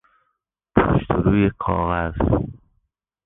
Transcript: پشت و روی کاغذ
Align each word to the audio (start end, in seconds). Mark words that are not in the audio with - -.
پشت 0.75 1.11
و 1.11 1.13
روی 1.13 1.51
کاغذ 1.59 2.13